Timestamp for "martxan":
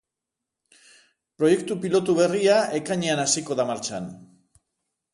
3.75-4.13